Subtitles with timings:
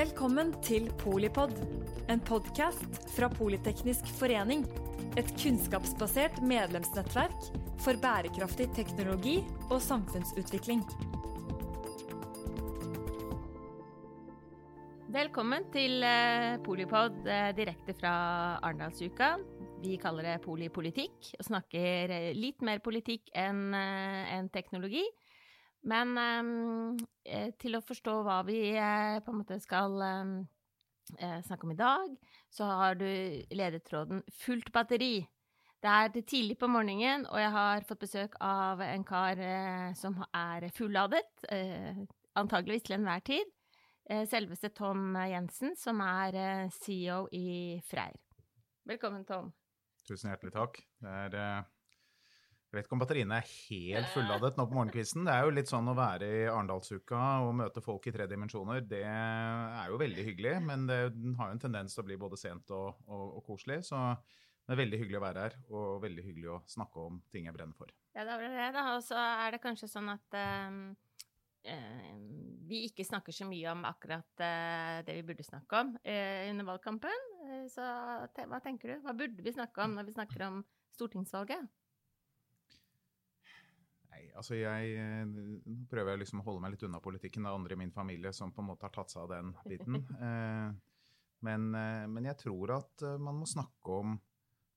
[0.00, 1.50] Velkommen til Polipod,
[2.08, 4.62] en podkast fra Politeknisk forening.
[5.20, 7.50] Et kunnskapsbasert medlemsnettverk
[7.84, 9.34] for bærekraftig teknologi
[9.66, 10.80] og samfunnsutvikling.
[15.12, 18.14] Velkommen til eh, Polipod eh, direkte fra
[18.62, 19.34] Arendalsuka.
[19.84, 25.04] Vi kaller det polipolitikk og snakker eh, litt mer politikk enn en teknologi.
[25.88, 26.16] Men
[27.24, 31.78] eh, til å forstå hva vi eh, på en måte skal eh, snakke om i
[31.78, 32.16] dag,
[32.52, 33.06] så har du
[33.56, 35.26] ledetråden 'fullt batteri'.
[35.80, 39.38] Det er tidlig på morgenen, og jeg har fått besøk av en kar
[39.96, 41.24] som er fulladet.
[42.36, 43.48] antageligvis til enhver tid.
[44.28, 48.12] selveste Tom Jensen, som er CEO i Freyr.
[48.84, 49.54] Velkommen, Tom.
[50.04, 50.82] Tusen hjertelig takk.
[51.00, 51.64] Det er
[52.70, 55.24] jeg vet ikke om batteriene er helt fulladet nå på morgenkvisten.
[55.26, 58.84] Det er jo litt sånn å være i Arendalsuka og møte folk i tre dimensjoner.
[58.86, 60.98] Det er jo veldig hyggelig, men det
[61.40, 63.80] har jo en tendens til å bli både sent og, og, og koselig.
[63.88, 67.48] Så det er veldig hyggelig å være her, og veldig hyggelig å snakke om ting
[67.50, 67.90] jeg brenner for.
[68.14, 68.86] Ja, det er det, da.
[68.92, 70.38] Og så er det kanskje sånn at
[70.70, 70.78] um,
[72.70, 74.46] vi ikke snakker så mye om akkurat
[75.10, 77.26] det vi burde snakke om under valgkampen.
[77.74, 77.90] så
[78.46, 79.02] hva tenker du?
[79.02, 80.62] Hva burde vi snakke om når vi snakker om
[80.94, 81.66] stortingsvalget?
[84.38, 87.44] Altså jeg Nå prøver jeg liksom å holde meg litt unna politikken.
[87.44, 89.52] Det er andre i min familie som på en måte har tatt seg av den
[89.66, 90.00] biten.
[91.40, 94.18] Eh, men, eh, men jeg tror at eh, man må snakke om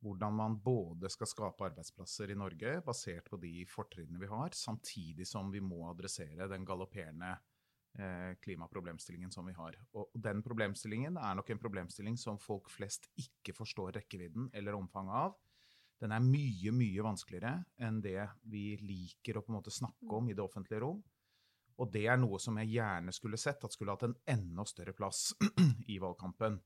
[0.03, 5.27] hvordan man både skal skape arbeidsplasser i Norge basert på de fortrinnene vi har, samtidig
[5.27, 7.35] som vi må adressere den galopperende
[8.41, 9.75] klimaproblemstillingen som vi har.
[9.99, 15.19] Og den problemstillingen er nok en problemstilling som folk flest ikke forstår rekkevidden eller omfanget
[15.27, 15.35] av
[16.03, 18.19] den er mye, mye vanskeligere enn det
[18.51, 20.99] vi liker å på en måte snakke om i det offentlige rom.
[21.79, 24.93] Og det er noe som jeg gjerne skulle sett at skulle hatt en enda større
[24.97, 25.31] plass
[25.93, 26.59] i valgkampen.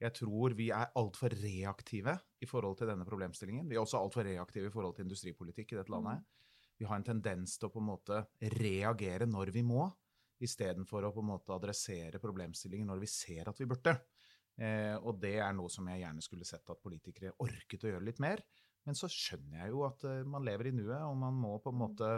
[0.00, 3.68] Jeg tror vi er altfor reaktive i forhold til denne problemstillingen.
[3.68, 6.24] Vi er også altfor reaktive i forhold til industripolitikk i dette landet.
[6.80, 8.22] Vi har en tendens til å på en måte
[8.56, 9.84] reagere når vi må,
[10.40, 13.92] istedenfor å på en måte adressere problemstillingen når vi ser at vi burde.
[14.56, 18.08] Eh, og det er noe som jeg gjerne skulle sett at politikere orket å gjøre
[18.08, 18.40] litt mer.
[18.88, 21.72] Men så skjønner jeg jo at uh, man lever i nuet, og man må på
[21.72, 22.12] en måte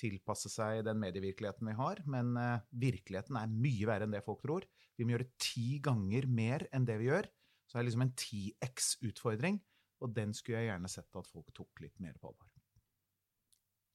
[0.00, 2.00] tilpasse seg den medievirkeligheten vi har.
[2.10, 4.66] Men uh, virkeligheten er mye verre enn det folk tror.
[4.96, 7.28] Vi må gjøre ti ganger mer enn det vi gjør.
[7.66, 9.60] Så det er liksom en 10X-utfordring,
[10.02, 12.50] og den skulle jeg gjerne sett at folk tok litt mer på alvor.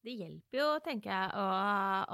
[0.07, 1.45] Det hjelper jo, tenker jeg, å,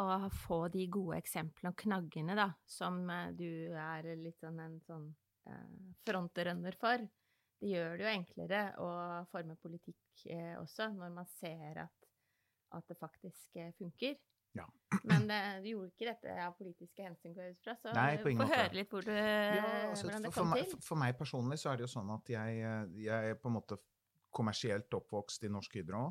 [0.02, 4.80] å få de gode eksemplene og knaggene, da, som eh, du er litt sånn en
[4.88, 5.06] sånn
[5.52, 5.68] eh,
[6.08, 7.04] frontrunner for
[7.64, 8.90] det gjør det jo enklere å
[9.32, 12.08] forme politikk eh, også, når man ser at,
[12.76, 14.18] at det faktisk eh, funker.
[14.58, 14.66] Ja.
[15.10, 18.50] Men det, du gjorde ikke dette av politiske hensyn, går ut fra, så Nei, få
[18.50, 20.74] høre litt hvor du, ja, altså, hvordan det kom for til.
[20.76, 22.60] Meg, for meg personlig så er det jo sånn at jeg,
[23.06, 23.80] jeg er på en måte
[24.34, 26.04] kommersielt oppvokst i Norsk Hydro.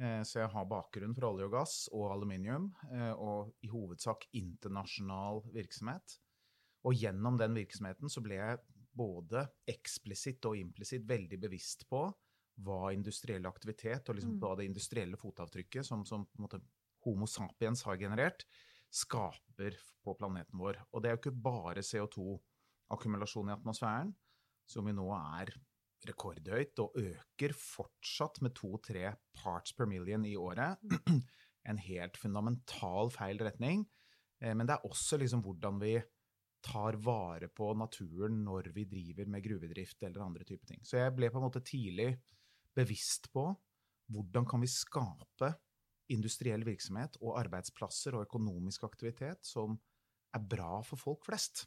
[0.00, 2.72] Eh, så jeg har bakgrunn for olje og gass og aluminium,
[3.22, 6.18] og i hovedsak internasjonal virksomhet.
[6.88, 8.60] Og gjennom den virksomheten så ble jeg
[8.96, 12.02] både eksplisitt og implisitt veldig bevisst på
[12.60, 14.40] hva industriell aktivitet og liksom mm.
[14.42, 16.26] hva det industrielle fotavtrykket som, som
[17.06, 18.44] Homo sapiens har generert,
[18.92, 20.80] skaper på planeten vår.
[20.92, 24.12] Og det er jo ikke bare CO2-akkumulasjon i atmosfæren,
[24.68, 25.54] som vi nå er
[26.08, 30.80] rekordhøyt og øker fortsatt med to-tre parts per million i året.
[31.68, 33.82] En helt fundamental feil retning.
[34.40, 35.98] Eh, men det er også liksom hvordan vi
[36.64, 40.84] tar vare på naturen når vi driver med gruvedrift eller andre typer ting.
[40.84, 42.12] Så jeg ble på en måte tidlig
[42.76, 43.48] bevisst på
[44.10, 45.52] hvordan kan vi skape
[46.10, 49.76] industriell virksomhet og arbeidsplasser og økonomisk aktivitet som
[50.34, 51.64] er bra for folk flest.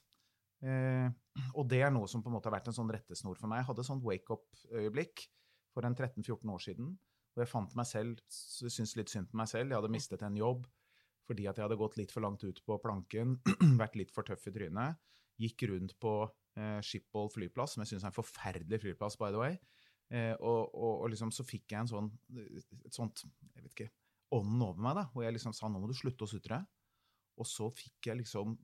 [0.64, 1.08] Eh,
[1.56, 3.62] og det er noe som på en måte har vært en sånn rettesnor for meg.
[3.62, 5.26] Jeg hadde et sånt wake-up-øyeblikk
[5.74, 6.94] for en 13-14 år siden.
[7.34, 9.72] hvor jeg fant meg selv, syntes litt synd på meg selv.
[9.72, 10.68] Jeg hadde mistet en jobb
[11.28, 13.38] fordi at jeg hadde gått litt for langt ut på planken,
[13.82, 15.00] vært litt for tøff i trynet.
[15.42, 16.14] Gikk rundt på
[16.60, 19.58] eh, Schiphol flyplass, som jeg syns er en forferdelig flyplass, by the way.
[20.14, 23.92] Eh, og, og, og, liksom så fikk jeg en sånn, et sånt jeg vet ikke,
[24.36, 26.60] ånden over meg, da, hvor jeg liksom sa nå må du slutte å sutre.
[27.40, 28.58] Og så fikk jeg liksom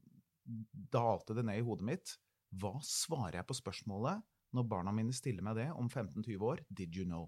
[0.90, 2.12] Dalte det ned i hodet mitt.
[2.58, 4.24] Hva svarer jeg på spørsmålet
[4.58, 6.64] når barna mine stiller meg det om 15-20 år?
[6.74, 7.28] Did you know?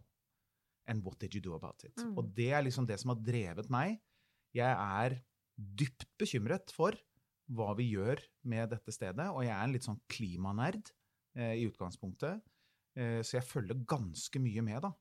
[0.89, 1.93] And what did you do about it?
[2.01, 2.15] Mm.
[2.17, 3.99] Og det er liksom det som har drevet meg
[4.55, 5.17] jeg er
[5.55, 6.95] dypt bekymret for
[7.51, 8.21] hva vi gjør
[8.51, 10.91] med dette stedet, og jeg er en litt sånn klimanerd
[11.37, 12.41] eh, i utgangspunktet.
[12.95, 14.91] Eh, så jeg følger ganske mye med da,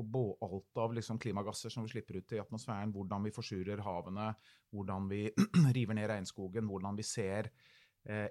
[0.00, 4.28] på alt av liksom, klimagasser som vi slipper ut i atmosfæren, hvordan vi forsurer havene,
[4.74, 5.20] hvordan vi
[5.76, 7.42] river ned regnskogen, hvordan vi ser
[8.08, 8.28] eh,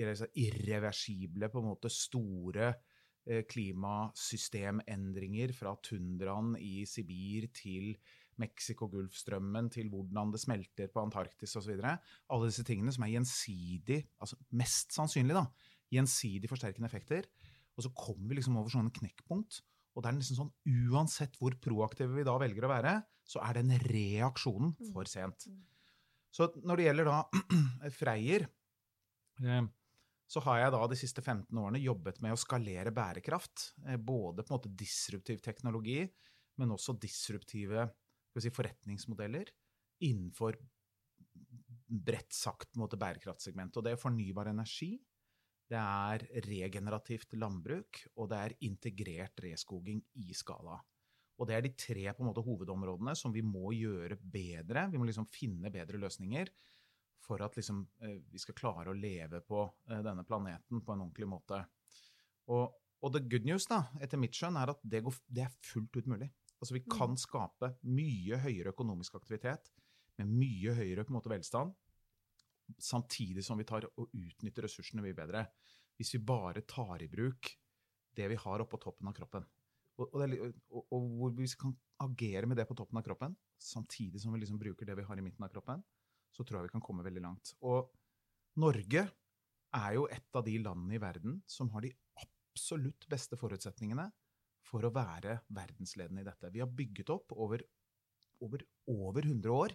[0.00, 2.66] irreversible, på en måte store
[3.26, 7.96] eh, klimasystemendringer fra tundraen i Sibir til
[8.40, 11.76] Mexico-Golfstrømmen, til hvordan det smelter på Antarktis osv.
[11.80, 15.46] Alle disse tingene som er gjensidig, altså mest sannsynlig da,
[15.92, 17.28] gjensidig forsterkende effekter.
[17.76, 19.62] Og så kommer vi liksom over sånne knekkpunkt.
[19.96, 20.52] Og det er nesten sånn,
[20.92, 22.94] uansett hvor proaktive vi da velger å være,
[23.26, 24.92] så er den reaksjonen Mm.
[24.94, 25.46] for sent.
[25.46, 25.60] Mm.
[26.30, 27.18] Så når det gjelder da
[27.98, 28.46] Freyr,
[29.42, 29.62] eh,
[30.30, 33.72] så har jeg da de siste 15 årene jobbet med å skalere bærekraft.
[33.86, 36.04] eh, Både på en måte disruptiv teknologi,
[36.58, 37.88] men også disruptive
[38.44, 39.50] si, forretningsmodeller
[40.06, 40.58] innenfor
[41.90, 43.80] bredt sagt måte bærekraftsegmentet.
[43.80, 44.94] Og det er fornybar energi,
[45.70, 50.78] det er regenerativt landbruk, og det er integrert reskoging i skala.
[51.40, 54.88] Og det er de tre på en måte, hovedområdene som vi må gjøre bedre.
[54.92, 56.50] Vi må liksom finne bedre løsninger
[57.24, 61.06] for at liksom, eh, vi skal klare å leve på eh, denne planeten på en
[61.06, 61.62] ordentlig måte.
[62.50, 65.58] Og, og the good news, da, etter mitt skjønn, er at det, går, det er
[65.64, 66.28] fullt ut mulig.
[66.60, 69.70] Altså, vi kan skape mye høyere økonomisk aktivitet
[70.20, 71.72] med mye høyere måte, velstand,
[72.78, 75.46] samtidig som vi tar og utnytter ressursene mye bedre.
[75.96, 77.48] Hvis vi bare tar i bruk
[78.16, 79.46] det vi har oppå toppen av kroppen.
[80.00, 80.38] Og, og, det,
[80.72, 81.72] og, og hvor vi kan
[82.04, 85.20] agere med det på toppen av kroppen, samtidig som vi liksom bruker det vi har
[85.20, 85.82] i midten av kroppen,
[86.32, 87.54] så tror jeg vi kan komme veldig langt.
[87.66, 87.90] Og
[88.60, 89.04] Norge
[89.76, 94.08] er jo et av de landene i verden som har de absolutt beste forutsetningene
[94.70, 96.50] for å være verdensledende i dette.
[96.54, 97.62] Vi har bygget opp over,
[98.46, 98.64] over,
[98.94, 99.74] over 100 år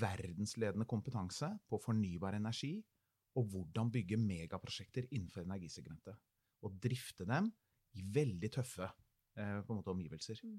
[0.00, 2.76] verdensledende kompetanse på fornybar energi
[3.38, 6.18] og hvordan bygge megaprosjekter innenfor energisegmentet.
[6.66, 7.48] Og drifte dem
[7.98, 10.42] i veldig tøffe eh, måte, omgivelser.
[10.44, 10.58] Mm.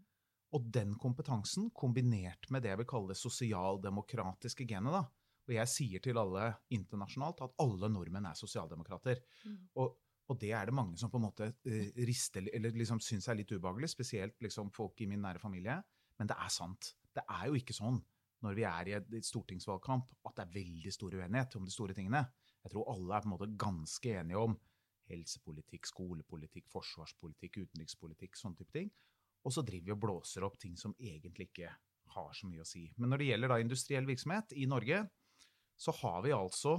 [0.55, 5.05] Og den kompetansen, kombinert med det jeg vil kalle det sosialdemokratiske genet, da,
[5.47, 9.21] og jeg sier til alle internasjonalt at alle nordmenn er sosialdemokrater.
[9.47, 9.57] Mm.
[9.81, 9.95] Og,
[10.31, 13.35] og det er det mange som på en måte eh, rister, eller liksom syns er
[13.41, 15.75] litt ubehagelig, spesielt liksom folk i min nære familie.
[16.19, 16.93] Men det er sant.
[17.11, 17.99] Det er jo ikke sånn
[18.41, 21.95] når vi er i et stortingsvalgkamp at det er veldig stor uenighet om de store
[21.97, 22.23] tingene.
[22.63, 24.55] Jeg tror alle er på en måte ganske enige om
[25.11, 28.89] helsepolitikk, skolepolitikk, forsvarspolitikk, utenrikspolitikk, sånne type ting.
[29.43, 31.73] Og så driver vi og blåser opp ting som egentlig ikke
[32.15, 32.85] har så mye å si.
[32.97, 35.03] Men når det gjelder da industriell virksomhet i Norge,
[35.81, 36.77] så har vi altså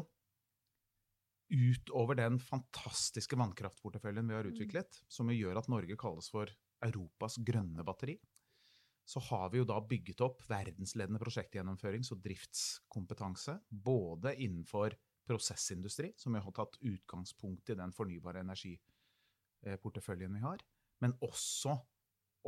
[1.52, 6.50] utover den fantastiske vannkraftporteføljen vi har utviklet, som gjør at Norge kalles for
[6.82, 8.16] Europas grønne batteri,
[9.04, 14.94] så har vi jo da bygget opp verdensledende prosjektgjennomførings- og driftskompetanse, både innenfor
[15.28, 20.62] prosessindustri, som jo har tatt utgangspunkt i den fornybare energiporteføljen vi har,
[21.02, 21.76] men også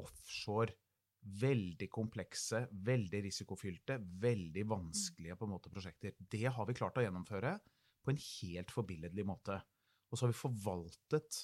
[0.00, 0.78] offshore.
[1.24, 6.12] Veldig komplekse, veldig risikofylte, veldig vanskelige på en måte prosjekter.
[6.20, 7.54] Det har vi klart å gjennomføre
[8.04, 9.58] på en helt forbilledlig måte.
[10.10, 11.40] Og så har vi forvaltet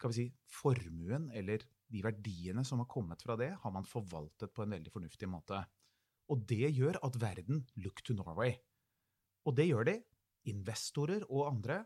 [0.00, 1.60] vi si, formuen, eller
[1.90, 5.58] de verdiene som har kommet fra det, har man forvaltet på en veldig fornuftig måte.
[6.30, 8.54] Og det gjør at verden look to Norway.
[9.44, 9.96] Og det gjør de,
[10.48, 11.82] investorer og andre.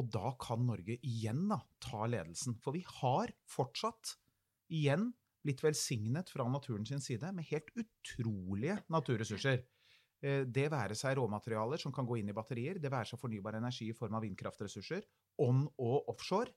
[0.00, 2.56] Og da kan Norge igjen da, ta ledelsen.
[2.62, 4.16] For vi har fortsatt
[4.72, 5.10] igjen
[5.46, 9.62] blitt velsignet fra naturen sin side med helt utrolige naturressurser.
[10.26, 13.58] Eh, Det være seg råmaterialer som kan gå inn i batterier, det være seg fornybar
[13.58, 15.04] energi i form av vindkraftressurser,
[15.38, 16.50] on- og offshore,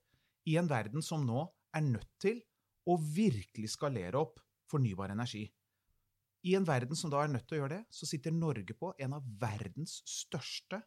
[0.48, 1.44] i en verden som nå
[1.76, 2.42] er nødt til
[2.90, 4.40] å virkelig skalere opp
[4.72, 5.44] fornybar energi.
[6.48, 8.94] I en verden som da er nødt til å gjøre det, så sitter Norge på
[8.98, 10.80] en av verdens største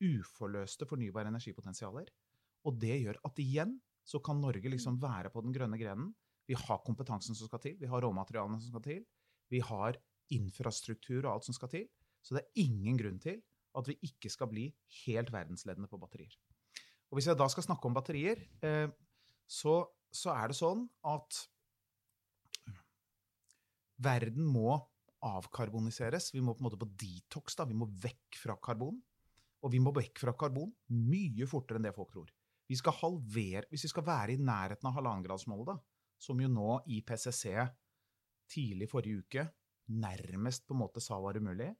[0.00, 2.08] uforløste fornybare energipotensialer.
[2.64, 3.74] Og det gjør at igjen
[4.06, 6.14] så kan Norge liksom være på den grønne grenen.
[6.46, 9.04] Vi har kompetansen som skal til, vi har råmaterialene som skal til,
[9.50, 9.98] vi har
[10.30, 11.88] infrastruktur og alt som skal til.
[12.24, 13.40] Så det er ingen grunn til
[13.74, 14.68] at vi ikke skal bli
[15.04, 16.34] helt verdensledende på batterier.
[17.10, 18.88] Og hvis jeg da skal snakke om batterier, eh,
[19.50, 19.82] så,
[20.14, 21.40] så er det sånn at
[24.04, 24.78] verden må
[25.24, 26.30] avkarboniseres.
[26.34, 27.66] Vi må på en måte på detox, da.
[27.68, 28.98] Vi må vekk fra karbon.
[29.64, 32.32] Og vi må vekk fra karbon mye fortere enn det folk tror.
[32.68, 35.80] Vi skal halvere, Hvis vi skal være i nærheten av halvannengradsmålet,
[36.20, 37.44] som jo nå IPCC
[38.48, 39.44] tidlig forrige uke
[39.88, 41.70] nærmest på en måte sa var umulig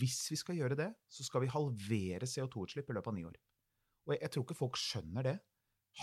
[0.00, 3.36] Hvis vi skal gjøre det, så skal vi halvere CO2-utslipp i løpet av ni år.
[4.06, 5.36] Og jeg, jeg tror ikke folk skjønner det.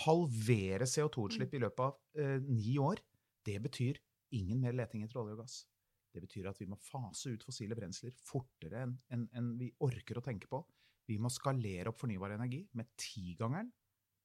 [0.03, 3.01] Halvere CO2-utslipp i løpet av eh, ni år,
[3.45, 4.00] det betyr
[4.33, 5.59] ingen mer leting etter olje og gass.
[6.13, 10.19] Det betyr at vi må fase ut fossile brensler fortere enn en, en vi orker
[10.19, 10.62] å tenke på.
[11.09, 13.71] Vi må skalere opp fornybar energi med tigangeren.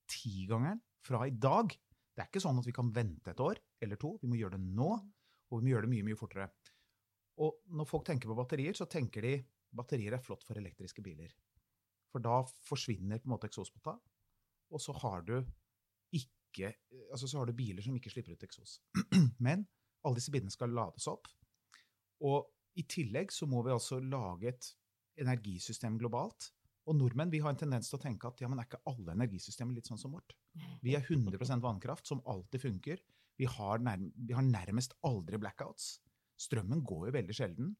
[0.08, 1.72] Tigangeren fra i dag.
[1.72, 4.16] Det er ikke sånn at vi kan vente et år eller to.
[4.22, 4.90] Vi må gjøre det nå,
[5.48, 6.48] og vi må gjøre det mye, mye fortere.
[7.44, 9.34] Og når folk tenker på batterier, så tenker de
[9.75, 11.32] batterier er flott for elektriske biler.
[12.12, 13.96] For da forsvinner på en måte eksospotta,
[14.68, 15.38] og så har du
[16.16, 16.72] ikke
[17.12, 18.78] Altså så har du biler som ikke slipper ut eksos.
[19.44, 19.66] Men
[20.02, 21.28] alle disse bilene skal lades opp.
[22.25, 22.48] Og
[22.80, 24.70] i tillegg så må vi altså lage et
[25.20, 26.48] energisystem globalt.
[26.88, 29.12] Og nordmenn vi har en tendens til å tenke at ja, men er ikke alle
[29.12, 30.32] energisystemer litt sånn som vårt?
[30.80, 33.02] Vi er 100% vannkraft, som alltid funker.
[33.38, 35.98] Vi har, nærm vi har, nærmest aldri blackouts.
[36.40, 37.75] Strømmen går jo veldig sjelden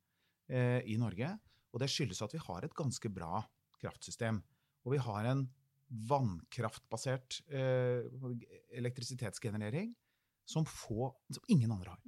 [0.53, 1.33] eh, i Norge.
[1.79, 3.45] Og det skyldes at vi har et ganske bra
[3.79, 4.41] kraftsystem.
[4.83, 5.45] Og vi har en
[6.11, 8.03] vannkraftbasert eh,
[8.77, 9.93] elektrisitetsgenerering
[10.49, 12.03] som, få, som, ingen andre har.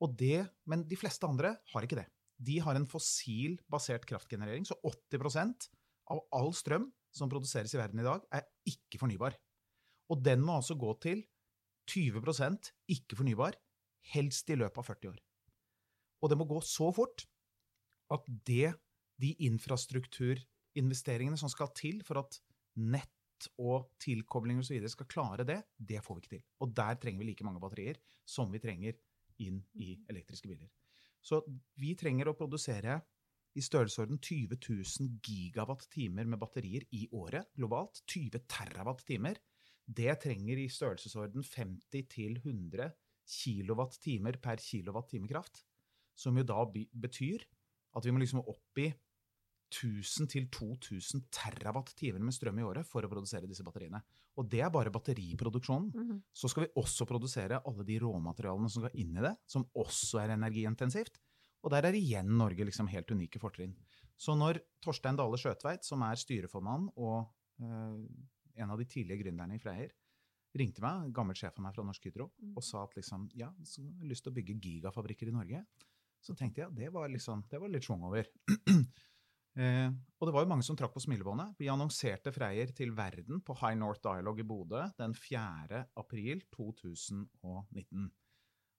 [0.00, 2.06] Og Det, men de fleste andre har ikke det.
[2.38, 5.68] De har en fossilbasert kraftgenerering, så 80%
[6.14, 9.36] av all strøm som produseres i verden i dag, er ikke fornybar.
[10.08, 11.26] Og den må altså gå til
[11.90, 13.58] 20% ikke fornybar,
[14.14, 15.18] helst i løpet av 40 år.
[16.22, 17.26] Og det må gå så fort
[18.14, 18.72] at det,
[19.18, 22.40] de infrastrukturinvesteringene som skal til for at
[22.78, 24.88] nett og tilkoblinger osv.
[24.90, 26.46] skal klare det, det får vi ikke til.
[26.64, 28.96] Og der trenger vi like mange batterier som vi trenger
[29.38, 30.08] inn i mm.
[30.10, 30.70] elektriske biler.
[31.22, 31.42] Så
[31.78, 32.98] vi trenger å produsere
[33.58, 38.02] i størrelsesorden 20 000 gigawatt-timer med batterier i året globalt.
[38.06, 39.38] 20 terawatt-timer.
[39.88, 42.90] Det trenger i størrelsesorden 50 100
[43.28, 45.64] kilowatt-timer per kilowatt-time kraft.
[46.18, 47.44] Som jo da betyr
[47.98, 48.88] at vi må liksom opp i
[49.68, 54.00] 1000 2000 terawatt-timer med strøm i året for å produsere disse batteriene.
[54.40, 55.90] Og det er bare batteriproduksjonen.
[55.94, 56.22] Mm -hmm.
[56.32, 60.18] Så skal vi også produsere alle de råmaterialene som skal inn i det, som også
[60.20, 61.20] er energiintensivt.
[61.62, 63.76] Og der er igjen Norge liksom helt unike fortrinn.
[64.16, 67.28] Så når Torstein Dale Skjøtveit, som er styreformann og
[67.60, 68.06] øh,
[68.54, 69.90] en av de tidlige gründerne i Freyr,
[70.58, 72.56] ringte meg, gammel sjef av meg fra Norsk Hydro, mm.
[72.56, 75.64] og sa at liksom, ja, så har lyst til å bygge gigafabrikker i Norge.
[76.24, 78.28] Så tenkte jeg det var, liksom, det var litt schwung over.
[79.58, 81.56] Eh, og det var jo mange som trakk på smilebåndet.
[81.58, 85.80] Vi annonserte Freyr til verden på High North Dialogue i Bodø den 4.
[85.98, 88.04] april 2019.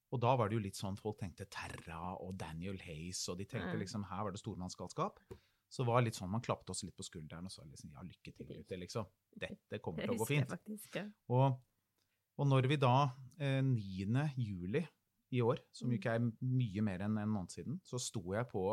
[0.10, 3.50] Og da var det jo litt sånn folk tenkte Terra og Daniel Hays, og de
[3.50, 3.82] tenkte mm.
[3.84, 5.20] liksom her var det stormannsgalskap.
[5.70, 8.06] Så det var litt sånn, man klappet oss litt på skulderen og sa liksom ja,
[8.06, 9.10] lykke til, gutter, liksom.
[9.38, 10.56] Dette kommer til å gå fint.
[11.30, 11.60] Og,
[12.40, 12.96] og, når vi da,
[13.38, 14.26] eh, 9.
[14.40, 14.82] juli
[15.36, 15.96] i år, som mm.
[15.98, 18.64] ikke er mye mer enn en måned siden, så sto jeg på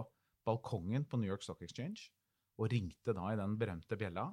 [0.47, 2.09] balkongen på New York Stock Exchange
[2.57, 4.31] og ringte da i den berømte bjella.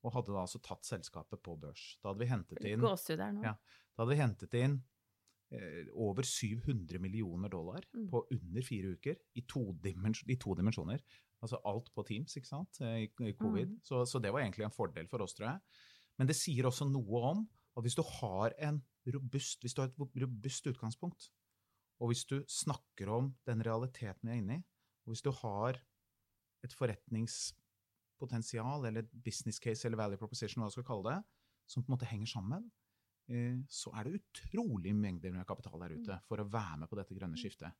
[0.00, 1.98] Og hadde da altså tatt selskapet på børs.
[2.00, 2.80] Da hadde vi hentet inn,
[3.44, 4.78] ja, da hadde vi hentet inn
[5.52, 8.06] eh, over 700 millioner dollar mm.
[8.08, 11.04] på under fire uker i to, dimens i to, dimensjoner.
[11.44, 13.74] Altså alt på Teams ikke sant, eh, i, i covid.
[13.74, 13.82] Mm.
[13.84, 15.84] Så, så, det var egentlig en fordel for oss, tror jeg.
[16.16, 17.44] Men det sier også noe om
[17.76, 18.80] at hvis du har, en
[19.12, 21.28] robust, hvis du har et robust utgangspunkt,
[22.00, 24.60] og hvis du snakker om den realiteten vi er inne i,
[25.04, 25.72] og hvis du har
[26.64, 31.20] et forretningspotensial, eller et business case, eller value proposition, hva du skal kalle det,
[31.70, 32.62] som på en måte henger sammen,
[33.30, 36.26] eh, så er det utrolig mengder med kapital der ute mm.
[36.28, 37.42] for å være med på dette grønne mm.
[37.42, 37.72] skiftet.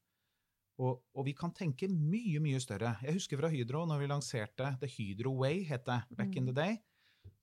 [0.81, 2.95] Og, og, vi kan tenke mye, mye større.
[3.05, 6.55] Jeg husker fra Hydro, når vi lanserte The Hydro Way, het det back in the
[6.55, 6.61] mm.
[6.61, 6.79] day,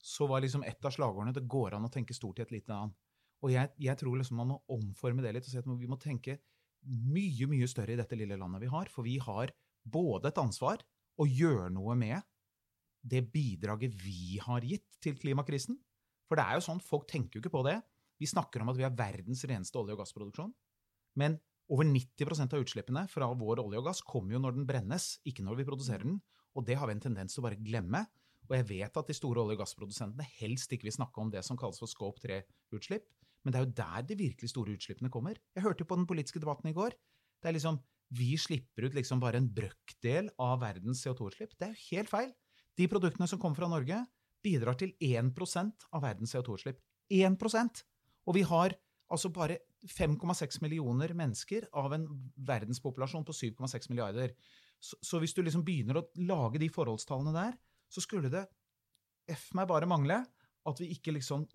[0.01, 2.73] så var liksom et av slagordene det går an å tenke stort i et lite
[2.73, 2.95] land.
[3.45, 5.99] Og jeg, jeg tror liksom man må omforme det litt og si at vi må
[6.01, 6.39] tenke
[6.87, 8.89] mye, mye større i dette lille landet vi har.
[8.91, 9.53] For vi har
[9.87, 10.83] både et ansvar
[11.17, 12.21] å gjøre noe med
[13.07, 15.77] det bidraget vi har gitt til klimakrisen.
[16.27, 17.77] For det er jo sånn, folk tenker jo ikke på det.
[18.19, 20.53] Vi snakker om at vi har verdens reneste olje- og gassproduksjon.
[21.17, 21.37] Men
[21.71, 25.45] over 90% av utslippene fra vår olje og gass kommer jo når den brennes, ikke
[25.45, 26.19] når vi produserer den.
[26.57, 28.05] Og det har vi en tendens til å bare glemme.
[28.47, 31.43] Og jeg vet at de store olje- og gassprodusentene helst ikke vil snakke om det
[31.45, 33.07] som kalles for scope 3-utslipp,
[33.47, 35.37] men det er jo der de virkelig store utslippene kommer.
[35.55, 36.97] Jeg hørte på den politiske debatten i går.
[37.39, 37.79] Det er liksom
[38.17, 41.55] vi slipper ut liksom bare en brøkdel av verdens CO2-utslipp.
[41.55, 42.29] Det er jo helt feil.
[42.79, 44.03] De produktene som kommer fra Norge,
[44.43, 46.79] bidrar til 1% av verdens CO2-utslipp.
[47.11, 47.83] 1%
[48.27, 48.75] Og vi har
[49.07, 54.33] altså bare 5,6 millioner mennesker av en verdenspopulasjon på 7,6 milliarder.
[54.79, 57.55] Så, så, hvis du liksom begynner å lage de forholdstallene der,
[57.87, 58.43] så skulle det
[59.31, 60.21] f meg bare mangle
[60.67, 61.45] at vi ikke liksom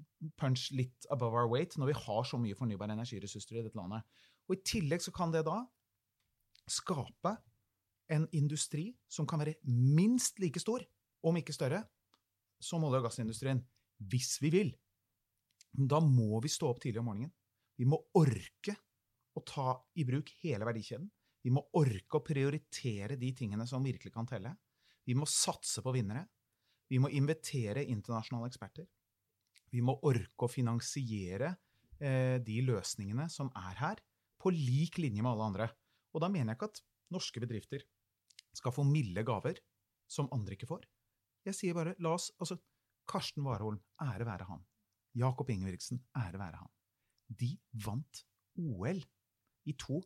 [0.40, 4.04] punch litt above our weight når vi har så mye fornybare energiressurser i dette landet.
[4.48, 5.60] Og I tillegg så kan det da
[6.70, 7.36] skape
[8.12, 10.84] en industri som kan være minst like stor,
[11.22, 11.82] om ikke større,
[12.62, 13.60] som olje- og gassindustrien,
[14.10, 14.72] hvis vi vil.
[15.72, 17.32] Da må vi stå opp tidlig om morgenen.
[17.78, 18.74] Vi må orke
[19.32, 21.08] å ta i bruk hele verdikjeden.
[21.42, 24.52] Vi må orke å prioritere de tingene som virkelig kan telle.
[25.06, 26.26] Vi må satse på vinnere.
[26.92, 28.86] Vi må invitere internasjonale eksperter.
[29.72, 31.54] Vi må orke å finansiere
[31.98, 34.02] eh, de løsningene som er her,
[34.42, 35.68] på lik linje med alle andre.
[36.12, 36.82] Og da mener jeg ikke at
[37.14, 37.84] norske bedrifter
[38.52, 39.60] skal få milde gaver
[40.10, 40.84] som andre ikke får.
[41.46, 42.58] Jeg sier bare, la oss Altså,
[43.08, 44.62] Karsten Warholm, ære være han.
[45.18, 46.70] Jakob Ingebrigtsen, ære være han.
[47.28, 48.22] De vant
[48.60, 49.00] OL
[49.68, 50.00] i to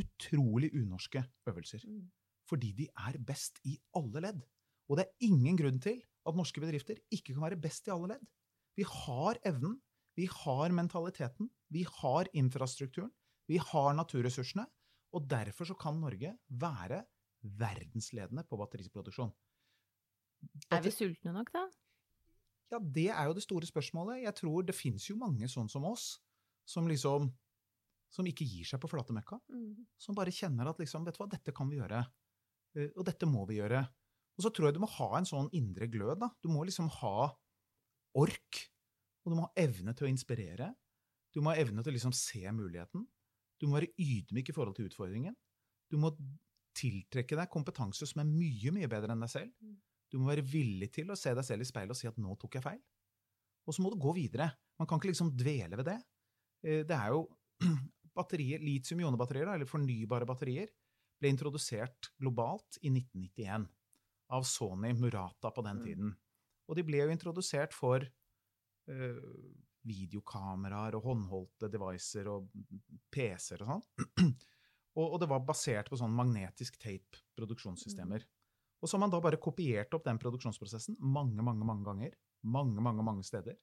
[0.00, 1.84] utrolig unorske øvelser.
[1.86, 2.10] Mm.
[2.48, 4.44] Fordi de er best i alle ledd.
[4.90, 8.14] Og det er ingen grunn til at norske bedrifter ikke kan være best i alle
[8.14, 8.24] ledd.
[8.78, 9.78] Vi har evnen,
[10.16, 13.10] vi har mentaliteten, vi har infrastrukturen,
[13.50, 14.66] vi har naturressursene,
[15.14, 17.02] og derfor så kan Norge være
[17.42, 19.32] verdensledende på batteriproduksjon.
[20.70, 21.66] Er vi sultne nok, da?
[22.70, 24.22] Ja, det er jo det store spørsmålet.
[24.22, 26.18] Jeg tror det fins jo mange sånn som oss,
[26.68, 27.32] som liksom
[28.10, 29.36] Som ikke gir seg på flate møkka.
[29.54, 29.84] Mm.
[29.94, 32.00] Som bare kjenner at liksom, vet du hva, dette kan vi gjøre.
[32.74, 33.84] Eh, Og dette må vi gjøre.
[34.34, 36.26] Og så tror jeg du må ha en sånn indre glød, da.
[36.42, 37.30] Du må liksom ha
[38.18, 38.60] ork.
[39.24, 40.70] Og du må ha evne til å inspirere.
[41.34, 43.04] Du må ha evne til å liksom se muligheten.
[43.60, 45.36] Du må være ydmyk i forhold til utfordringen.
[45.90, 46.10] Du må
[46.76, 49.52] tiltrekke deg kompetanse som er mye, mye bedre enn deg selv.
[49.60, 49.76] Mm.
[50.10, 52.36] Du må være villig til å se deg selv i speilet og si at 'nå
[52.40, 52.82] tok jeg feil'.
[53.66, 54.50] Og så må du gå videre.
[54.78, 55.98] Man kan ikke liksom dvele ved det.
[56.64, 57.28] Eh, Det er jo
[58.16, 60.68] batterier, Litium-ionebatterier, eller fornybare batterier,
[61.20, 63.68] ble introdusert globalt i 1991
[64.30, 65.84] av Sony Murata på den Mm.
[65.84, 66.16] tiden.
[66.70, 69.20] Og de ble jo introdusert for uh,
[69.88, 72.50] videokameraer og håndholdte devices og
[73.12, 73.84] PC-er og sånn.
[74.98, 78.26] og, og det var basert på sånn magnetisk tape-produksjonssystemer.
[78.80, 82.14] Og så har man da bare kopiert opp den produksjonsprosessen mange, mange, mange ganger.
[82.48, 83.58] Mange, mange, mange steder.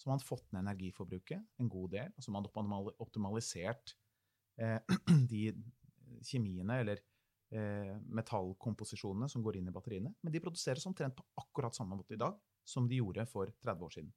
[0.00, 2.12] Så har man fått ned energiforbruket en god del.
[2.16, 3.96] Og så har man optimal- optimalisert
[4.60, 4.78] eh,
[5.32, 5.42] de
[6.24, 7.02] kjemiene eller
[7.52, 10.14] eh, metallkomposisjonene som går inn i batteriene.
[10.22, 13.86] Men de produseres omtrent på akkurat samme måte i dag som de gjorde for 30
[13.86, 14.12] år siden.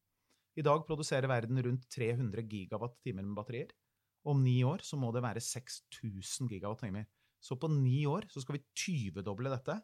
[0.56, 3.74] I dag produserer verden rundt 300 gigawatt-timer med batterier.
[4.26, 7.06] Om ni år så må det være 6000 gigawatt-timer.
[7.44, 9.76] Så på ni år så skal vi 20-doble dette,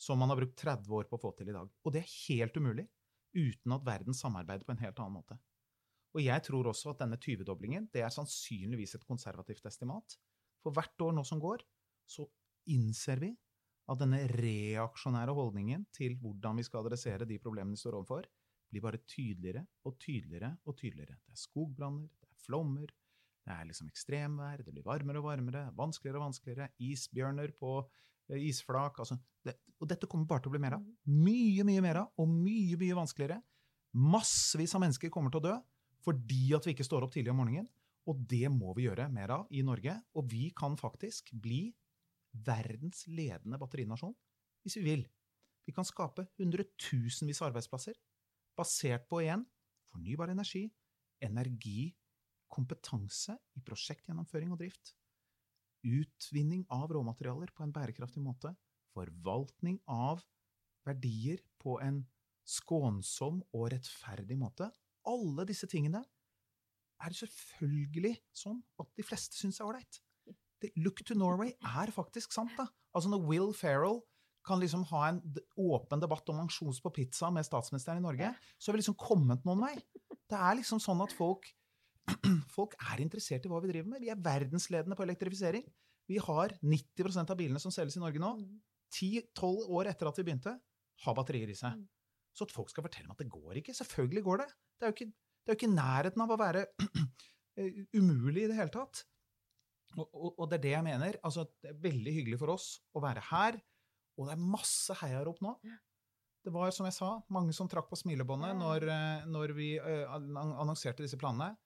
[0.00, 1.68] som man har brukt 30 år på å få til i dag.
[1.84, 2.86] Og det er helt umulig
[3.36, 5.36] uten at verden samarbeider på en helt annen måte.
[6.16, 10.16] Og jeg tror også at denne 20-doblingen det er sannsynligvis et konservativt estimat.
[10.64, 11.60] For hvert år nå som går,
[12.08, 12.24] så
[12.72, 13.34] innser vi
[13.86, 18.26] at denne reaksjonære holdningen til hvordan vi skal adressere de problemene vi står overfor,
[18.70, 21.18] blir bare tydeligere og tydeligere og tydeligere.
[21.22, 22.90] Det er skogbranner, det er flommer,
[23.46, 28.42] det er liksom ekstremvær, det blir varmere og varmere, vanskeligere og vanskeligere, isbjørner på eh,
[28.48, 30.90] isflak altså, det, Og dette kommer bare til å bli mer av.
[31.06, 33.38] Mye, mye mer av, og mye, mye vanskeligere.
[33.96, 35.56] Massevis av mennesker kommer til å dø
[36.06, 37.66] fordi at vi ikke står opp tidlig om morgenen.
[38.06, 39.96] Og det må vi gjøre mer av i Norge.
[40.14, 41.72] Og vi kan faktisk bli
[42.46, 44.14] verdens ledende batterinasjon
[44.66, 45.04] hvis vi vil.
[45.66, 47.96] Vi kan skape hundretusenvis av arbeidsplasser
[48.58, 49.44] basert på igjen
[49.90, 50.66] fornybar energi,
[51.22, 51.90] energi,
[52.52, 54.94] kompetanse i prosjektgjennomføring og drift,
[55.86, 58.52] utvinning av råmaterialer på en bærekraftig måte,
[58.94, 60.22] forvaltning av
[60.86, 62.04] verdier på en
[62.46, 64.70] skånsom og rettferdig måte.
[65.06, 66.02] Alle disse tingene
[67.02, 70.00] er selvfølgelig sånn at de fleste syns er ålreit.
[70.80, 72.66] Look to Norway er faktisk sant, da.
[72.96, 74.00] Altså når Will Ferrell
[74.46, 75.18] kan liksom ha en
[75.58, 79.42] åpen debatt om ansjos på pizza med statsministeren i Norge, så har vi liksom kommet
[79.44, 79.74] noen vei.
[80.30, 81.48] Det er liksom sånn at folk,
[82.56, 84.04] folk er interessert i hva vi driver med.
[84.04, 85.66] Vi er verdensledende på elektrifisering.
[86.06, 88.56] Vi har 90% av bilene som selges i Norge nå, Mm.
[88.94, 90.52] 10-12 år etter at vi begynte,
[91.04, 91.74] har batterier i seg.
[91.74, 91.88] Mm.
[92.36, 93.74] Så at folk skal fortelle meg at det går ikke.
[93.74, 94.46] Selvfølgelig går det.
[94.78, 96.62] Det er jo ikke, det er jo ikke nærheten av å være
[97.98, 99.02] umulig i det hele tatt.
[99.96, 101.18] Og, og, og det er det jeg mener.
[101.24, 103.58] Altså, det er veldig hyggelig for oss å være her,
[104.16, 105.56] og det er masse heiarop nå.
[106.46, 110.12] Det var, som jeg sa, mange som trakk på smilebåndet når, eh, når vi eh,
[110.14, 111.56] annonserte disse planene.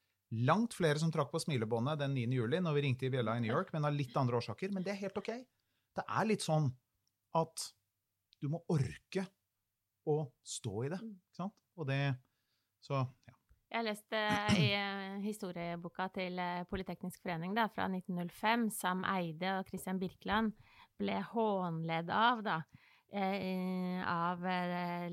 [0.47, 2.39] Langt flere som trakk på smilebåndet den 9.
[2.39, 4.73] juli når vi ringte i bjella i New York, men av litt andre årsaker.
[4.73, 5.31] Men det er helt ok.
[5.99, 6.71] Det er litt sånn
[7.37, 7.67] at
[8.41, 9.27] du må orke
[10.09, 10.17] å
[10.47, 11.01] stå i det.
[11.03, 11.17] Mm.
[11.19, 11.57] Ikke sant?
[11.77, 12.03] Og det
[12.81, 12.97] Så.
[13.71, 14.21] Jeg leste
[14.59, 20.51] i eh, historieboka til eh, Politeknisk forening da, fra 1905, Sam Eide og Christian Birkeland
[20.99, 22.57] ble hånledd av, da,
[23.15, 24.43] eh, av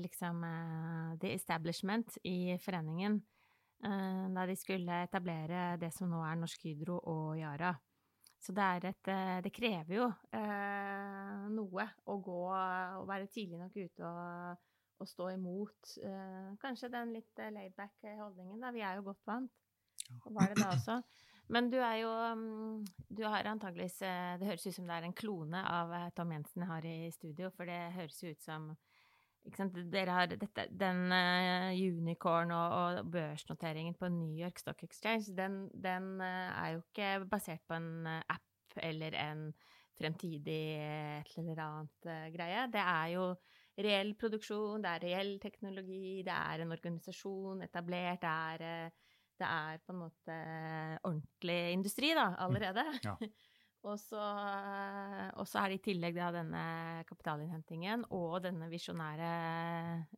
[0.02, 0.42] liksom
[1.22, 3.20] the establishment i foreningen,
[3.78, 7.70] da de skulle etablere det som nå er Norsk Hydro og Yara.
[8.42, 9.10] Så det er et
[9.44, 10.08] Det krever jo
[11.54, 14.66] noe å gå og være tidlig nok ute og
[14.98, 18.60] å stå imot eh, kanskje den litt eh, laidback holdningen.
[18.62, 18.72] da.
[18.74, 19.54] Vi er jo godt vant.
[20.24, 21.00] Og var det da også.
[21.52, 25.06] Men du er jo mm, Du har antageligvis eh, Det høres ut som det er
[25.08, 28.70] en klone av eh, Tom Jensen har i studio, for det høres jo ut som?
[29.48, 35.70] Dere har dette, den uh, unicorn og, og børsnoteringen på New York Stock Exchange, den,
[35.72, 39.46] den uh, er jo ikke basert på en uh, app eller en
[39.98, 42.66] fremtidig eh, et eller annet eh, greie.
[42.72, 43.24] Det er jo
[43.78, 49.46] reell produksjon, det er reell teknologi, det er en organisasjon etablert, det er, eh, det
[49.46, 50.40] er på en måte
[51.06, 52.84] ordentlig industri da, allerede.
[53.04, 53.14] Ja.
[53.88, 54.22] og, så,
[55.38, 56.62] og så er det i tillegg da denne
[57.08, 59.32] kapitalinnhentingen og denne visjonære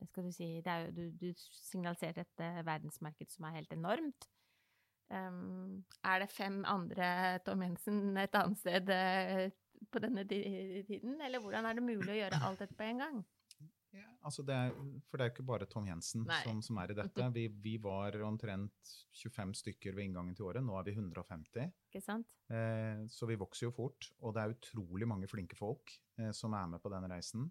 [0.08, 4.30] skal Du si, det jo, du, du signaliserer et eh, verdensmarked som er helt enormt.
[5.10, 9.48] Um, er det fem andre Tom Jensen et annet sted uh,
[9.90, 13.16] på denne tiden, eller hvordan er det mulig å gjøre alt dette på en gang?
[13.90, 14.74] Ja, altså det er,
[15.08, 17.24] for det er jo ikke bare Tom Jensen som, som, er i dette.
[17.34, 20.62] Vi, vi, var omtrent 25 stykker ved inngangen til året.
[20.62, 21.72] Nå er vi 150.
[21.90, 22.36] Ikke sant?
[22.54, 24.12] Eh, så vi vokser jo fort.
[24.22, 27.48] Og det er utrolig mange flinke folk eh, som er med på den reisen.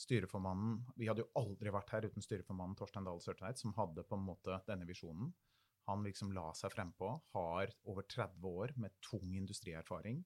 [0.00, 4.16] Styreformannen Vi hadde jo aldri vært her uten styreformannen Torstein Dahl Sørtveit, som hadde på
[4.16, 5.30] en måte denne visjonen.
[5.90, 7.12] Han liksom la seg frempå.
[7.34, 10.22] Har over 30 år med tung industrierfaring.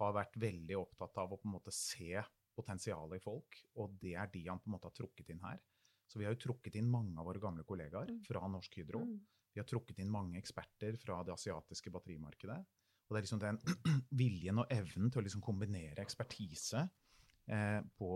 [0.00, 2.24] Har vært veldig opptatt av å på en måte se
[2.56, 5.60] potensialet i folk, og det er de han på en måte har trukket inn her.
[6.06, 8.22] Så vi har jo trukket inn mange av våre gamle kollegaer mm.
[8.26, 9.02] fra Norsk Hydro.
[9.08, 9.18] Mm.
[9.54, 12.58] Vi har trukket inn mange eksperter fra det asiatiske batterimarkedet.
[13.04, 13.60] Og det er liksom den
[14.20, 18.10] viljen og evnen til å liksom kombinere ekspertise eh, på,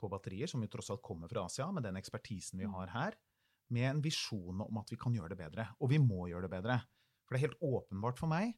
[0.00, 2.76] på, batterier, som jo tross alt kommer fra Asia, med den ekspertisen vi mm.
[2.78, 3.18] har her,
[3.74, 5.66] med en visjon om at vi kan gjøre det bedre.
[5.82, 6.78] Og vi må gjøre det bedre.
[7.26, 8.54] For det er helt åpenbart for meg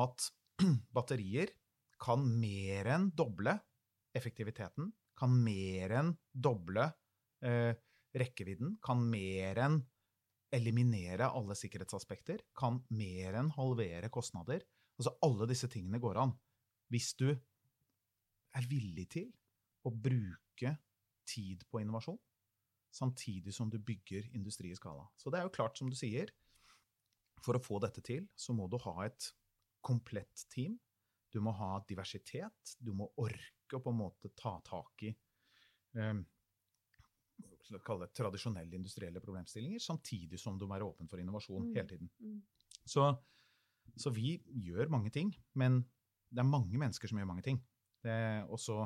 [0.00, 0.28] at
[0.96, 1.54] batterier
[2.00, 3.58] kan mer enn doble
[4.16, 6.86] effektiviteten, kan mer enn doble
[7.44, 7.72] eh,
[8.16, 9.78] rekkevidden, kan mer enn
[10.54, 14.64] eliminere alle sikkerhetsaspekter, kan mer enn halvere kostnader.
[14.98, 16.34] Altså alle disse tingene går an.
[16.90, 19.28] Hvis du er villig til
[19.86, 20.74] å bruke
[21.30, 22.18] tid på innovasjon,
[22.90, 25.06] samtidig som du bygger industri i skala.
[25.16, 26.32] Så det er jo klart, som du sier,
[27.40, 29.30] for å få dette til, så må du ha et
[29.86, 30.74] komplett team.
[31.30, 32.74] Du må ha diversitet.
[32.78, 35.12] Du må orke å på en måte ta tak i
[35.94, 36.22] um,
[37.70, 37.80] det
[38.16, 41.74] tradisjonelle industrielle problemstillinger, samtidig som du må være åpen for innovasjon mm.
[41.76, 42.10] hele tiden.
[42.18, 42.40] Mm.
[42.82, 43.04] Så,
[43.94, 44.34] så, vi
[44.66, 45.78] gjør mange ting, men
[46.30, 47.60] det er mange mennesker som gjør mange ting.
[48.48, 48.80] og så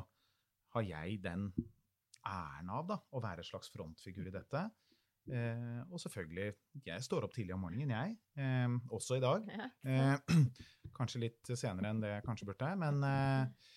[0.75, 1.49] har jeg den
[2.25, 4.63] æren av da, å være en slags frontfigur i dette.
[5.25, 6.53] Eh, og selvfølgelig,
[6.85, 8.17] jeg står opp tidlig om morgenen, jeg.
[8.37, 9.47] Eh, også i dag.
[9.85, 10.17] Eh,
[10.95, 13.71] kanskje litt senere enn det jeg kanskje burde, men eh,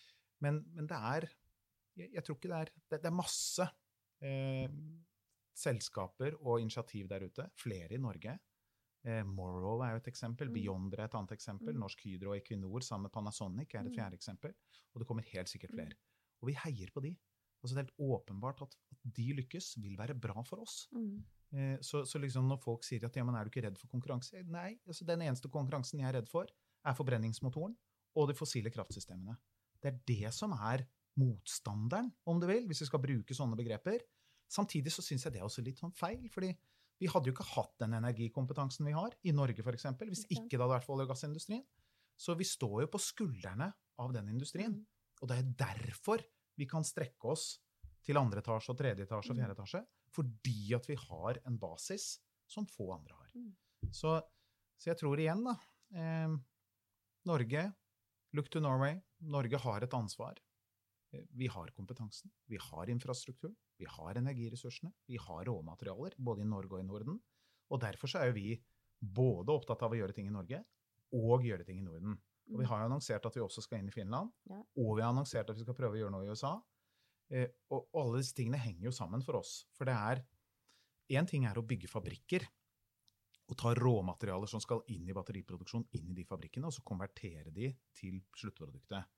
[0.44, 1.28] men, men det er
[1.98, 3.64] jeg, jeg, tror ikke det er Det, det er masse
[4.24, 4.74] eh,
[5.58, 7.48] selskaper og initiativ der ute.
[7.58, 8.36] Flere i Norge.
[9.06, 10.52] Eh, Morrow er jo et eksempel.
[10.54, 11.74] Beyondre Beyonder er et annet eksempel.
[11.74, 11.80] Mm.
[11.82, 13.96] Norsk Hydro og Equinor sammen med Panasonic er et mm.
[13.96, 14.54] fjerde eksempel.
[14.92, 15.96] Og det kommer helt sikkert flere.
[15.96, 16.30] Mm.
[16.38, 17.16] Og vi heier på de.
[17.58, 20.84] Altså det er helt åpenbart at, at de lykkes, vil være bra for oss.
[20.94, 21.16] Mm.
[21.58, 23.90] Eh, så, så liksom når folk sier at ja, men er du ikke redd for
[23.90, 24.44] konkurranse?
[24.46, 26.46] Nei, altså den eneste konkurransen jeg er redd for,
[26.88, 27.76] er forbrenningsmotoren
[28.18, 29.36] og de fossile kraftsystemene.
[29.78, 30.86] Det er det som er
[31.18, 34.02] motstanderen, om du vil, hvis vi skal bruke sånne begreper.
[34.50, 36.28] Samtidig så syns jeg det er også litt sånn feil.
[36.32, 36.52] fordi
[36.98, 40.62] vi hadde jo ikke hatt den energikompetansen vi har i Norge, f.eks., hvis ikke det
[40.62, 41.62] hadde vært for olje- og gassindustrien.
[42.18, 43.68] Så vi står jo på skuldrene
[44.02, 44.74] av den industrien.
[44.74, 44.86] Mm.
[45.22, 46.24] Og det er derfor
[46.58, 47.52] vi kan strekke oss
[48.02, 49.42] til andre etasje og tredje etasje og mm.
[49.42, 49.84] fjerde etasje.
[50.16, 52.08] Fordi at vi har en basis
[52.50, 53.30] som få andre har.
[53.36, 53.52] Mm.
[53.94, 54.16] Så,
[54.80, 55.54] så jeg tror igjen, da
[55.94, 56.34] eh,
[57.28, 57.64] Norge,
[58.36, 58.98] look to Norway.
[59.28, 60.38] Norge har et ansvar.
[61.12, 66.48] Eh, vi har kompetansen, vi har infrastrukturen, vi har energiressursene, vi har råmaterialer, både i
[66.48, 67.20] Norge og i Norden.
[67.70, 68.56] Og derfor er vi
[68.98, 70.62] både opptatt av å gjøre ting i Norge
[71.16, 72.16] og gjøre ting i Norden.
[72.48, 72.70] Og vi mm.
[72.70, 74.58] har annonsert at vi også skal inn i Finland, ja.
[74.58, 76.56] og vi har annonsert at vi skal prøve å gjøre noe i USA.
[77.28, 79.62] Eh, og alle disse tingene henger jo sammen for oss.
[79.76, 80.26] For det er
[81.08, 82.42] Én ting er å bygge fabrikker
[83.48, 87.52] og ta råmaterialer som skal inn i batteriproduksjon, inn i de fabrikkene, og så konvertere
[87.54, 89.08] de til sluttproduktet.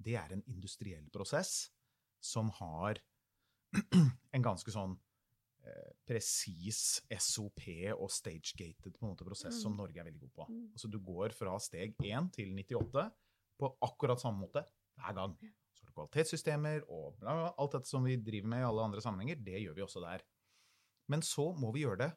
[0.00, 1.68] Det er en industriell prosess
[2.24, 3.00] som har
[4.34, 4.94] en ganske sånn
[5.66, 9.80] eh, presis SOP og stage-gated prosess som mm.
[9.82, 10.48] Norge er veldig god på.
[10.48, 10.64] Mm.
[10.72, 13.06] Altså Du går fra steg 1 til 98
[13.60, 14.64] på akkurat samme måte
[14.96, 15.36] hver gang.
[15.74, 18.88] Så har du kvalitetssystemer og bla, bla, alt dette som vi driver med i alle
[18.88, 20.24] andre sammenhenger, det gjør vi også der.
[21.12, 22.12] Men så må vi gjøre det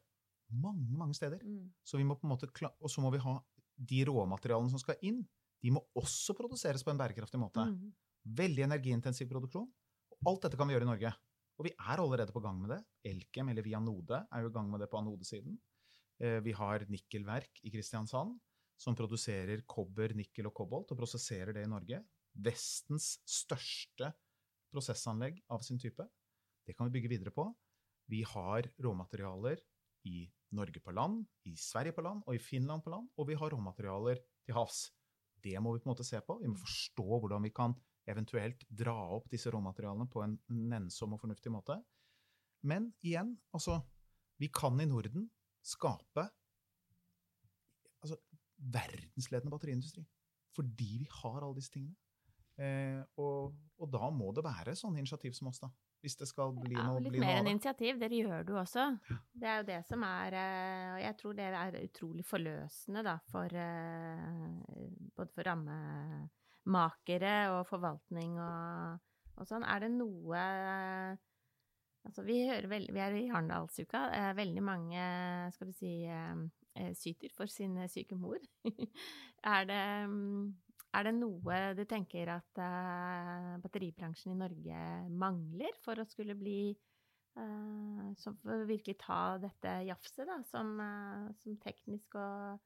[0.49, 1.41] mange, mange steder.
[1.43, 1.69] Mm.
[1.83, 3.37] Så vi må på en måte, og så må vi ha
[3.77, 5.21] de råmaterialene som skal inn,
[5.63, 7.63] de må også produseres på en bærekraftig måte.
[7.65, 7.93] Mm.
[8.37, 9.69] Veldig energiintensiv produksjon.
[10.17, 11.13] Og alt dette kan vi gjøre i Norge.
[11.57, 12.81] Og vi er allerede på gang med det.
[13.09, 15.57] Elkem, eller via Node er jo i gang med det på anodesiden.
[16.21, 18.37] Eh, vi har nikkelverk i Kristiansand
[18.77, 22.03] som produserer kobber, nikkel og kobolt, og prosesserer det i Norge.
[22.37, 24.11] Vestens største
[24.73, 26.05] prosessanlegg av sin type.
[26.67, 27.47] Det kan vi bygge videre på.
[28.11, 29.63] Vi har råmaterialer
[30.07, 33.35] i Norge på land, i Sverige på land og i Finland på land, og vi
[33.39, 34.87] har råmaterialer til havs.
[35.43, 36.37] Det må vi på en måte se på.
[36.41, 37.75] Vi må forstå hvordan vi kan
[38.07, 41.77] eventuelt dra opp disse råmaterialene på en nennsom og fornuftig måte.
[42.67, 43.81] Men igjen, altså
[44.37, 45.23] Vi kan i Norden
[45.65, 46.27] skape
[48.05, 48.19] altså,
[48.57, 50.03] verdensledende batteriindustri.
[50.53, 51.95] Fordi vi har alle disse tingene.
[52.57, 55.71] Eh, og, og, da må det være sånne initiativ som oss, da.
[56.03, 57.55] Hvis det skal bli ja, noe, litt bli mer enn det.
[57.57, 57.99] initiativ.
[58.01, 58.83] Dere gjør du også.
[58.85, 59.19] også.
[59.33, 63.15] Det er jo det som er eh, Og jeg tror det er utrolig forløsende, da,
[63.31, 64.59] for eh,
[65.17, 69.01] Både for rammemakere og forvaltning og,
[69.37, 69.65] og sånn.
[69.65, 70.43] Er det noe
[72.07, 74.05] Altså, vi, hører vel, vi er i Arendalsuka.
[74.37, 75.01] Veldig mange,
[75.51, 78.39] skal du si, eh, syter for sin syke mor.
[79.43, 80.45] er, det, mm,
[80.95, 86.71] er det noe du tenker at uh, batteribransjen i Norge mangler for å skulle bli
[86.71, 92.63] uh, Som for å virkelig ta dette jafset, da, som, uh, som teknisk og,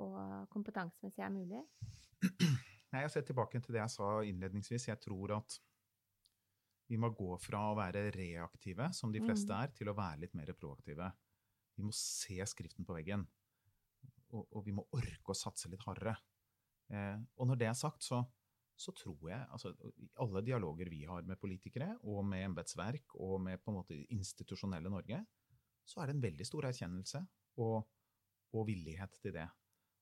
[0.00, 1.64] og kompetansemessig er mulig?
[2.90, 4.88] Nei, Jeg ser tilbake til det jeg sa innledningsvis.
[4.90, 5.58] Jeg tror at
[6.90, 9.60] vi må gå fra å være reaktive, som de fleste Mm.
[9.62, 11.06] er, til å være litt mer proaktive.
[11.78, 13.22] Vi må se skriften på veggen.
[14.34, 16.16] Og, og vi må orke å satse litt hardere.
[16.90, 18.22] Eh, og når det er sagt, så,
[18.74, 19.72] så tror jeg altså,
[20.22, 24.90] alle dialoger vi har med politikere, og med embetsverk, og med på en måte institusjonelle
[24.92, 25.22] Norge,
[25.86, 27.22] så er det en veldig stor erkjennelse
[27.62, 27.86] og,
[28.54, 29.46] og villighet til det.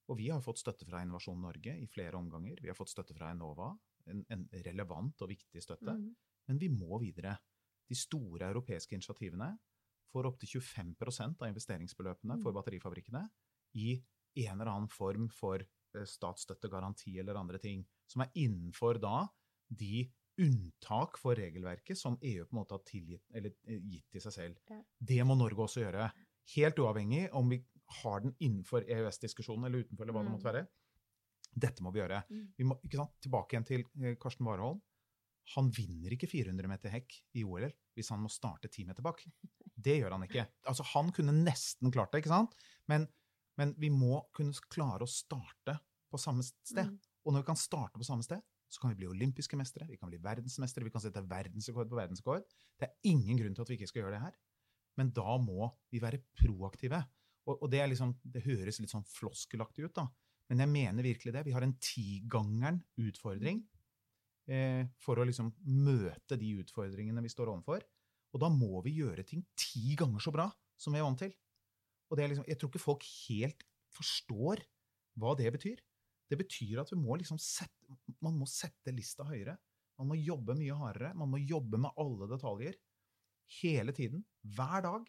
[0.09, 2.61] Og vi har fått støtte fra Innovasjon Norge i flere omganger.
[2.64, 3.74] Vi har fått støtte fra Enova,
[4.09, 5.92] en, en relevant og viktig støtte.
[5.92, 6.12] Mm.
[6.48, 7.35] Men vi må videre.
[7.88, 9.51] De store europeiske initiativene
[10.12, 12.57] får opptil 25% av investeringsbeløpene for Mm.
[12.57, 13.22] batterifabrikkene
[13.77, 13.98] i
[14.46, 15.61] en eller annen form for
[16.09, 19.27] statsstøtte, garanti eller andre ting, som er innenfor da
[19.68, 20.07] de
[20.38, 24.33] unntak for regelverket som EU på en måte har tilgitt, eller eh, gitt til seg
[24.37, 24.59] selv.
[24.70, 24.81] Ja.
[25.01, 26.11] Det må Norge også gjøre.
[26.55, 27.59] Helt uavhengig om vi
[28.03, 30.37] har den innenfor EØS-diskusjonen eller utenfor, eller hva det Mm.
[30.37, 30.66] måtte være.
[31.59, 32.22] Dette må vi gjøre.
[32.31, 32.44] Mm.
[32.59, 33.14] Vi må, ikke sant?
[33.24, 34.81] Tilbake igjen til eh, Karsten Warholm.
[35.57, 39.22] Han vinner ikke 400 meter hekk i OL hvis han må starte 10 meter bak.
[39.74, 40.44] Det gjør han ikke.
[40.68, 42.53] Altså, han kunne nesten klart det, ikke sant?
[42.87, 43.09] Men,
[43.59, 45.77] men vi må kunne klare å starte
[46.09, 46.87] på samme sted.
[46.88, 46.97] Mm.
[47.27, 49.97] Og når vi kan starte på samme sted, så kan vi bli olympiske mestere, vi
[50.01, 52.44] kan bli verdensmestere, vi kan sette verdensrekord på verdensrekord.
[52.79, 54.37] Det er ingen grunn til at vi ikke skal gjøre det her.
[55.01, 57.01] Men da må vi være proaktive.
[57.49, 60.07] Og, og det, er liksom, det høres litt sånn floskelaktig ut, da.
[60.49, 61.44] Men jeg mener virkelig det.
[61.49, 63.62] Vi har en tigangeren utfordring
[64.49, 67.85] eh, for å liksom møte de utfordringene vi står overfor.
[68.33, 71.33] Og da må vi gjøre ting ti ganger så bra som vi er vant til.
[72.09, 73.64] Og det er liksom, jeg tror ikke folk helt
[73.97, 74.62] forstår
[75.18, 75.81] hva det betyr.
[76.29, 79.57] Det betyr at vi må liksom sette, man må sette lista høyere.
[79.99, 81.14] Man må jobbe mye hardere.
[81.18, 82.77] Man må jobbe med alle detaljer.
[83.62, 84.25] Hele tiden.
[84.44, 85.07] Hver dag.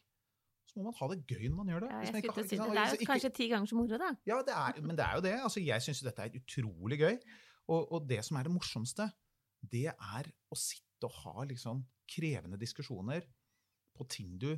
[0.70, 1.90] Så må man ha det gøy når man gjør det.
[1.90, 2.82] Ja, man ikke har- ikke det.
[2.84, 4.10] er jo kanskje ti ganger så moro, da.
[4.32, 5.36] ja, det er, men det er jo det.
[5.44, 7.16] Altså, jeg syns dette er utrolig gøy.
[7.70, 9.10] Og, og det som er det morsomste,
[9.72, 13.26] det er å sitte og ha liksom krevende diskusjoner
[13.98, 14.52] på ting du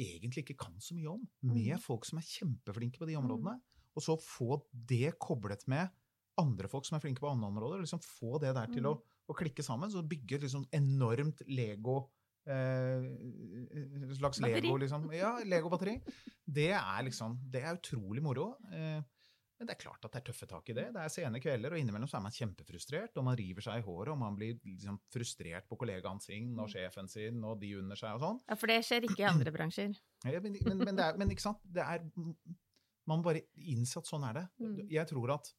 [0.00, 1.82] egentlig ikke kan så mye om, med Mm.
[1.84, 3.58] folk som er kjempeflinke på de områdene.
[3.96, 5.90] Og så få det koblet med
[6.38, 7.80] andre folk som er flinke på andre områder.
[7.80, 8.94] og liksom Få det der til å,
[9.28, 9.90] å klikke sammen.
[9.90, 12.08] Så bygge et liksom enormt Lego
[12.46, 13.02] eh,
[14.16, 14.40] slags.
[14.40, 15.10] Lego, liksom.
[15.12, 15.98] Ja, Lego-batteri.
[16.46, 18.56] Det er liksom Det er utrolig moro.
[18.72, 19.02] Eh,
[19.60, 20.86] men det er klart at det er tøffe tak i det.
[20.94, 23.84] Det er sene kvelder, og innimellom så er man kjempefrustrert, og man river seg i
[23.84, 28.00] håret, og man blir liksom frustrert på kollegaen sin og sjefen sin og de under
[28.00, 28.40] seg og sånn.
[28.48, 29.92] Ja, for det skjer ikke i andre bransjer.
[30.32, 31.60] Ja, men, men, men, det er, men ikke sant?
[31.64, 32.02] Det er,
[33.08, 34.46] man må bare innse at sånn er det.
[34.60, 34.74] Mm.
[34.92, 35.52] Jeg tror at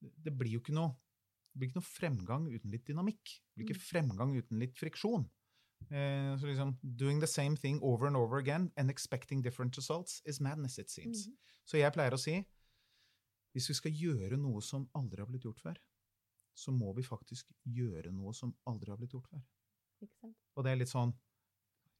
[0.00, 0.94] det blir jo ikke noe,
[1.52, 3.22] det blir ikke noe fremgang uten litt dynamikk.
[3.38, 3.86] Det blir ikke Mm.
[3.88, 5.26] fremgang uten litt friksjon.
[5.90, 10.20] Eh, så liksom, doing the same thing over and over again and expecting different results
[10.24, 11.26] is madness, it seems.
[11.28, 11.36] Mm.
[11.66, 12.38] Så jeg pleier å si,
[13.52, 15.78] hvis vi skal gjøre noe som aldri har blitt gjort før,
[16.54, 19.42] så må vi faktisk gjøre noe som aldri har blitt gjort før.
[20.02, 20.36] Ikke sant?
[20.56, 21.12] Og det er litt sånn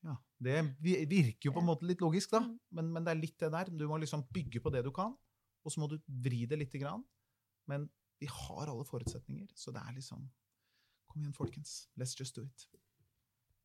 [0.03, 2.57] Ja, det virker jo på en måte litt logisk, da, Mm.
[2.75, 3.69] men, men det er litt det der.
[3.71, 5.13] Du må liksom bygge på det du kan,
[5.63, 7.05] og så må du vri det lite grann.
[7.71, 7.89] Men
[8.19, 10.29] vi har alle forutsetninger, så det er liksom
[11.07, 11.89] Kom igjen, folkens.
[11.97, 12.67] Let's just do it.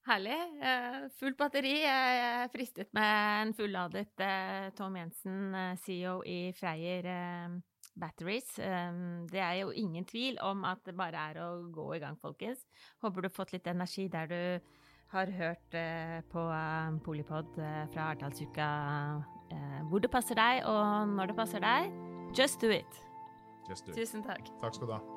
[0.06, 0.38] Herlig.
[0.62, 1.74] Eh, fullt batteri.
[1.82, 7.58] Jeg fristet med en fulladet eh, Tom Jensen, eh, CEO i Freyr eh,
[8.00, 8.58] Batteries.
[8.60, 9.00] Eh,
[9.32, 12.66] det er jo ingen tvil om at det bare er å gå i gang, folkens.
[13.04, 14.42] Håper du har fått litt energi der du
[15.08, 18.70] har hørt eh, på eh, Polipod eh, fra Arendalsuka
[19.88, 21.94] hvor det passer deg, og når det passer deg.
[22.36, 23.00] Just do it.
[23.70, 24.02] Just do it.
[24.02, 24.52] Tusen takk.
[24.60, 25.17] Takk skal du ha.